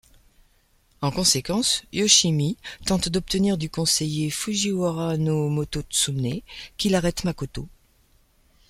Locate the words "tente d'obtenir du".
2.87-3.69